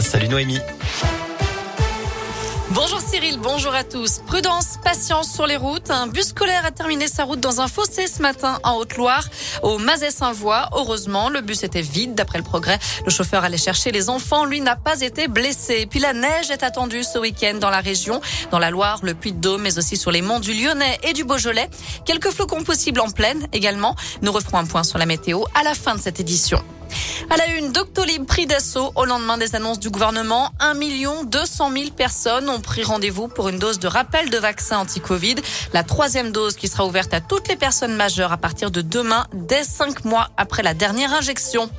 Salut 0.00 0.28
Noémie. 0.28 0.60
Bonjour 2.70 3.00
Cyril, 3.00 3.38
bonjour 3.42 3.74
à 3.74 3.82
tous. 3.82 4.20
Prudence, 4.26 4.78
patience 4.84 5.32
sur 5.32 5.46
les 5.46 5.56
routes. 5.56 5.90
Un 5.90 6.06
bus 6.06 6.28
scolaire 6.28 6.64
a 6.64 6.70
terminé 6.70 7.08
sa 7.08 7.24
route 7.24 7.40
dans 7.40 7.60
un 7.60 7.66
fossé 7.66 8.06
ce 8.06 8.22
matin 8.22 8.60
en 8.62 8.76
Haute-Loire, 8.76 9.24
au 9.62 9.78
Mazet-Saint-Voix. 9.78 10.68
Heureusement, 10.72 11.30
le 11.30 11.40
bus 11.40 11.64
était 11.64 11.80
vide 11.80 12.14
d'après 12.14 12.38
le 12.38 12.44
progrès. 12.44 12.78
Le 13.04 13.10
chauffeur 13.10 13.42
allait 13.42 13.58
chercher 13.58 13.90
les 13.90 14.08
enfants. 14.08 14.44
Lui 14.44 14.60
n'a 14.60 14.76
pas 14.76 15.00
été 15.00 15.26
blessé. 15.26 15.86
Puis 15.86 15.98
la 15.98 16.12
neige 16.12 16.50
est 16.50 16.62
attendue 16.62 17.02
ce 17.02 17.18
week-end 17.18 17.54
dans 17.58 17.70
la 17.70 17.80
région, 17.80 18.20
dans 18.52 18.58
la 18.58 18.70
Loire, 18.70 19.00
le 19.02 19.14
Puy-de-Dôme, 19.14 19.62
mais 19.62 19.78
aussi 19.78 19.96
sur 19.96 20.12
les 20.12 20.22
monts 20.22 20.40
du 20.40 20.52
Lyonnais 20.52 20.98
et 21.02 21.12
du 21.12 21.24
Beaujolais. 21.24 21.68
Quelques 22.04 22.30
flocons 22.30 22.62
possibles 22.62 23.00
en 23.00 23.10
pleine 23.10 23.48
également. 23.52 23.96
Nous 24.22 24.30
referons 24.30 24.58
un 24.58 24.66
point 24.66 24.84
sur 24.84 24.98
la 24.98 25.06
météo 25.06 25.42
à 25.54 25.64
la 25.64 25.74
fin 25.74 25.96
de 25.96 26.00
cette 26.00 26.20
édition. 26.20 26.62
À 27.30 27.36
la 27.36 27.46
une, 27.56 27.72
Doctolib 27.72 28.24
pris 28.24 28.46
d'assaut 28.46 28.92
au 28.94 29.04
lendemain 29.04 29.36
des 29.36 29.54
annonces 29.54 29.78
du 29.78 29.90
gouvernement. 29.90 30.50
1 30.60 30.74
200 31.24 31.72
000 31.72 31.90
personnes 31.90 32.48
ont 32.48 32.60
pris 32.60 32.82
rendez-vous 32.82 33.28
pour 33.28 33.48
une 33.48 33.58
dose 33.58 33.78
de 33.78 33.86
rappel 33.86 34.30
de 34.30 34.38
vaccin 34.38 34.78
anti-Covid. 34.78 35.36
La 35.72 35.82
troisième 35.82 36.32
dose 36.32 36.56
qui 36.56 36.68
sera 36.68 36.86
ouverte 36.86 37.12
à 37.12 37.20
toutes 37.20 37.48
les 37.48 37.56
personnes 37.56 37.94
majeures 37.94 38.32
à 38.32 38.36
partir 38.36 38.70
de 38.70 38.80
demain, 38.80 39.26
dès 39.34 39.64
5 39.64 40.04
mois 40.04 40.28
après 40.36 40.62
la 40.62 40.74
dernière 40.74 41.12
injection. 41.12 41.70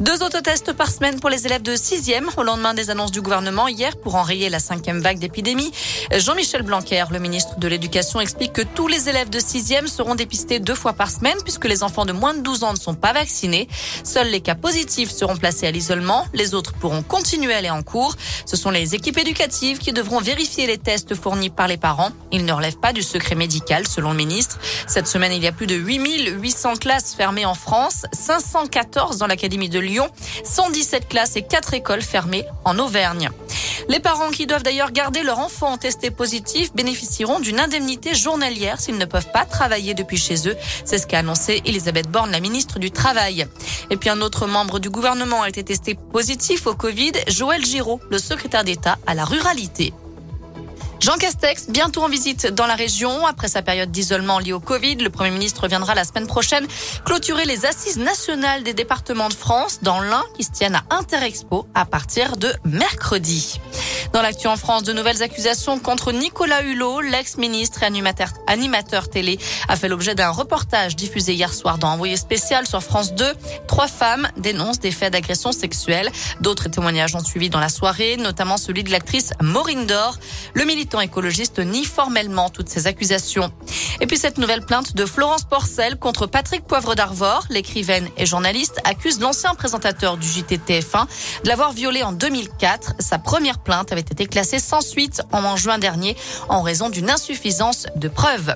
Deux 0.00 0.22
autotests 0.22 0.72
par 0.72 0.90
semaine 0.90 1.20
pour 1.20 1.30
les 1.30 1.46
élèves 1.46 1.62
de 1.62 1.74
6e 1.74 2.28
au 2.36 2.42
lendemain 2.42 2.72
des 2.72 2.90
annonces 2.90 3.12
du 3.12 3.20
gouvernement 3.20 3.68
hier 3.68 3.96
pour 3.96 4.14
enrayer 4.14 4.48
la 4.48 4.58
cinquième 4.58 5.00
vague 5.00 5.18
d'épidémie. 5.18 5.72
Jean-Michel 6.16 6.62
Blanquer, 6.62 7.04
le 7.10 7.18
ministre 7.18 7.58
de 7.58 7.68
l'Éducation, 7.68 8.20
explique 8.20 8.52
que 8.52 8.62
tous 8.62 8.88
les 8.88 9.08
élèves 9.08 9.30
de 9.30 9.38
6e 9.38 9.86
seront 9.86 10.14
dépistés 10.14 10.60
deux 10.60 10.74
fois 10.74 10.94
par 10.94 11.10
semaine 11.10 11.38
puisque 11.42 11.66
les 11.66 11.82
enfants 11.82 12.04
de 12.04 12.12
moins 12.12 12.34
de 12.34 12.40
12 12.40 12.64
ans 12.64 12.72
ne 12.72 12.78
sont 12.78 12.94
pas 12.94 13.12
vaccinés. 13.12 13.68
Seuls 14.02 14.28
les 14.28 14.40
cas 14.40 14.53
positifs 14.54 15.10
seront 15.10 15.36
placés 15.36 15.66
à 15.66 15.70
l'isolement. 15.70 16.26
Les 16.32 16.54
autres 16.54 16.72
pourront 16.74 17.02
continuer 17.02 17.54
à 17.54 17.58
aller 17.58 17.70
en 17.70 17.82
cours. 17.82 18.14
Ce 18.46 18.56
sont 18.56 18.70
les 18.70 18.94
équipes 18.94 19.18
éducatives 19.18 19.78
qui 19.78 19.92
devront 19.92 20.20
vérifier 20.20 20.66
les 20.66 20.78
tests 20.78 21.14
fournis 21.14 21.50
par 21.50 21.68
les 21.68 21.76
parents. 21.76 22.10
Ils 22.32 22.44
ne 22.44 22.52
relèvent 22.52 22.78
pas 22.78 22.92
du 22.92 23.02
secret 23.02 23.34
médical, 23.34 23.86
selon 23.86 24.10
le 24.10 24.16
ministre. 24.16 24.58
Cette 24.86 25.06
semaine, 25.06 25.32
il 25.32 25.42
y 25.42 25.46
a 25.46 25.52
plus 25.52 25.66
de 25.66 25.74
8800 25.74 26.76
classes 26.76 27.14
fermées 27.14 27.46
en 27.46 27.54
France, 27.54 28.06
514 28.12 29.18
dans 29.18 29.26
l'Académie 29.26 29.68
de 29.68 29.78
Lyon, 29.78 30.08
117 30.44 31.08
classes 31.08 31.36
et 31.36 31.42
4 31.42 31.74
écoles 31.74 32.02
fermées 32.02 32.44
en 32.64 32.78
Auvergne. 32.78 33.30
Les 33.88 34.00
parents 34.00 34.30
qui 34.30 34.46
doivent 34.46 34.62
d'ailleurs 34.62 34.92
garder 34.92 35.22
leur 35.22 35.38
enfant 35.38 35.76
testé 35.76 36.10
positif 36.10 36.72
bénéficieront 36.74 37.40
d'une 37.40 37.60
indemnité 37.60 38.14
journalière 38.14 38.80
s'ils 38.80 38.98
ne 38.98 39.04
peuvent 39.04 39.30
pas 39.32 39.44
travailler 39.44 39.94
depuis 39.94 40.16
chez 40.16 40.48
eux. 40.48 40.56
C'est 40.84 40.98
ce 40.98 41.06
qu'a 41.06 41.18
annoncé 41.20 41.62
Elisabeth 41.64 42.08
Borne, 42.08 42.30
la 42.30 42.40
ministre 42.40 42.78
du 42.78 42.90
Travail. 42.90 43.46
Et 43.90 43.96
puis 43.96 44.10
un 44.10 44.20
autre 44.20 44.46
membre 44.46 44.78
du 44.78 44.90
gouvernement 44.90 45.42
a 45.42 45.48
été 45.48 45.62
testé 45.62 45.94
positif 45.94 46.66
au 46.66 46.74
Covid, 46.74 47.12
Joël 47.28 47.64
Giraud, 47.64 48.00
le 48.10 48.18
secrétaire 48.18 48.64
d'État 48.64 48.98
à 49.06 49.14
la 49.14 49.24
ruralité. 49.24 49.92
Jean 51.00 51.16
Castex, 51.18 51.68
bientôt 51.68 52.02
en 52.02 52.08
visite 52.08 52.46
dans 52.46 52.66
la 52.66 52.74
région. 52.74 53.26
Après 53.26 53.48
sa 53.48 53.62
période 53.62 53.90
d'isolement 53.90 54.38
liée 54.38 54.52
au 54.52 54.60
Covid, 54.60 54.96
le 54.96 55.10
Premier 55.10 55.30
ministre 55.30 55.68
viendra 55.68 55.94
la 55.94 56.04
semaine 56.04 56.26
prochaine 56.26 56.66
clôturer 57.04 57.44
les 57.44 57.66
assises 57.66 57.98
nationales 57.98 58.62
des 58.62 58.72
départements 58.72 59.28
de 59.28 59.34
France 59.34 59.80
dans 59.82 60.00
l'un 60.00 60.22
qui 60.36 60.44
se 60.44 60.50
tiennent 60.50 60.76
à 60.76 60.96
Interexpo 60.96 61.66
à 61.74 61.84
partir 61.84 62.36
de 62.36 62.52
mercredi. 62.64 63.60
Dans 64.12 64.22
l'actu 64.22 64.46
en 64.46 64.56
France, 64.56 64.84
de 64.84 64.92
nouvelles 64.92 65.22
accusations 65.22 65.78
contre 65.80 66.12
Nicolas 66.12 66.62
Hulot, 66.62 67.00
l'ex-ministre 67.00 67.82
et 67.82 67.86
animateur, 68.46 69.10
télé, 69.10 69.38
a 69.68 69.76
fait 69.76 69.88
l'objet 69.88 70.14
d'un 70.14 70.30
reportage 70.30 70.94
diffusé 70.94 71.34
hier 71.34 71.52
soir 71.52 71.78
dans 71.78 71.88
Envoyé 71.88 72.16
spécial 72.16 72.66
sur 72.66 72.82
France 72.82 73.14
2. 73.14 73.24
Trois 73.66 73.88
femmes 73.88 74.28
dénoncent 74.36 74.80
des 74.80 74.90
faits 74.90 75.12
d'agression 75.12 75.52
sexuelle. 75.52 76.10
D'autres 76.40 76.68
témoignages 76.68 77.14
ont 77.14 77.24
suivi 77.24 77.50
dans 77.50 77.60
la 77.60 77.68
soirée, 77.68 78.16
notamment 78.16 78.56
celui 78.56 78.84
de 78.84 78.90
l'actrice 78.90 79.32
Maureen 79.40 79.86
Dor. 79.86 80.18
Le 80.54 80.64
militant 80.84 81.00
écologiste 81.00 81.60
nie 81.60 81.86
formellement 81.86 82.50
toutes 82.50 82.68
ces 82.68 82.86
accusations. 82.86 83.50
Et 84.02 84.06
puis 84.06 84.18
cette 84.18 84.36
nouvelle 84.36 84.60
plainte 84.60 84.94
de 84.94 85.06
Florence 85.06 85.44
Porcel 85.44 85.96
contre 85.96 86.26
Patrick 86.26 86.66
Poivre 86.66 86.94
d'Arvor, 86.94 87.46
l'écrivaine 87.48 88.06
et 88.18 88.26
journaliste, 88.26 88.82
accuse 88.84 89.18
l'ancien 89.18 89.54
présentateur 89.54 90.18
du 90.18 90.28
JTTF1 90.28 91.06
de 91.42 91.48
l'avoir 91.48 91.72
violée 91.72 92.02
en 92.02 92.12
2004. 92.12 92.96
Sa 92.98 93.16
première 93.16 93.60
plainte 93.60 93.92
avait 93.92 94.02
été 94.02 94.26
classé 94.26 94.58
sans 94.58 94.82
suite 94.82 95.22
en 95.32 95.56
juin 95.56 95.78
dernier 95.78 96.18
en 96.50 96.60
raison 96.60 96.90
d'une 96.90 97.08
insuffisance 97.08 97.86
de 97.96 98.08
preuves. 98.08 98.54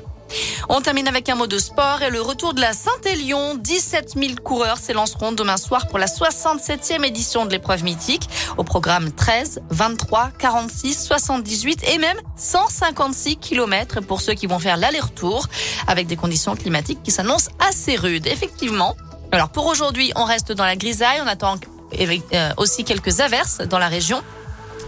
On 0.69 0.81
termine 0.81 1.09
avec 1.09 1.29
un 1.29 1.35
mot 1.35 1.47
de 1.47 1.59
sport 1.59 2.03
et 2.03 2.11
le 2.11 2.21
retour 2.21 2.55
de 2.55 2.61
la 2.61 2.73
Saint-Élion. 2.73 3.55
17 3.55 4.15
000 4.17 4.35
coureurs 4.43 4.77
s'élanceront 4.77 5.33
demain 5.33 5.57
soir 5.57 5.89
pour 5.89 5.99
la 5.99 6.07
67e 6.07 7.05
édition 7.05 7.47
de 7.47 7.51
l'épreuve 7.51 7.85
mythique. 7.85 8.29
Au 8.57 8.65
programme 8.65 9.13
13, 9.13 9.63
23, 9.71 10.31
46, 10.39 11.05
78 11.05 11.85
et 11.89 11.99
même 11.99 12.17
156 12.37 13.37
km 13.37 14.01
pour 14.01 14.21
ceux 14.21 14.35
qui 14.35 14.47
vont 14.47 14.59
faire 14.59 14.77
l'aller-retour 14.77 15.47
avec 15.87 16.07
des 16.07 16.17
conditions 16.17 16.55
climatiques 16.57 17.03
qui 17.03 17.11
s'annoncent 17.11 17.51
assez 17.59 17.97
rudes. 17.97 18.27
Effectivement. 18.27 18.97
Alors 19.33 19.51
pour 19.51 19.67
aujourd'hui, 19.67 20.13
on 20.17 20.25
reste 20.25 20.53
dans 20.53 20.65
la 20.65 20.77
grisaille. 20.77 21.21
On 21.23 21.27
attend 21.27 21.57
euh, 21.99 22.51
aussi 22.57 22.85
quelques 22.85 23.21
averses 23.21 23.59
dans 23.59 23.79
la 23.79 23.89
région. 23.89 24.23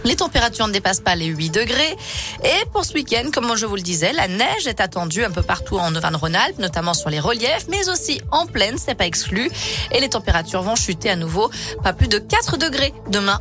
Les 0.03 0.15
températures 0.15 0.67
ne 0.67 0.73
dépassent 0.73 0.99
pas 0.99 1.15
les 1.15 1.27
8 1.27 1.49
degrés. 1.49 1.97
Et 2.43 2.65
pour 2.71 2.85
ce 2.85 2.93
week-end, 2.93 3.29
comme 3.33 3.55
je 3.55 3.65
vous 3.65 3.75
le 3.75 3.81
disais, 3.81 4.13
la 4.13 4.27
neige 4.27 4.67
est 4.67 4.81
attendue 4.81 5.23
un 5.23 5.31
peu 5.31 5.43
partout 5.43 5.77
en 5.77 5.95
Auvergne-Rhône-Alpes, 5.95 6.59
notamment 6.59 6.93
sur 6.93 7.09
les 7.09 7.19
reliefs, 7.19 7.67
mais 7.69 7.89
aussi 7.89 8.21
en 8.31 8.45
plaine, 8.45 8.77
c'est 8.77 8.95
pas 8.95 9.05
exclu. 9.05 9.51
Et 9.91 9.99
les 9.99 10.09
températures 10.09 10.61
vont 10.61 10.75
chuter 10.75 11.09
à 11.09 11.15
nouveau, 11.15 11.51
pas 11.83 11.93
plus 11.93 12.07
de 12.07 12.17
4 12.17 12.57
degrés 12.57 12.93
demain. 13.09 13.39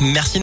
Merci. 0.00 0.32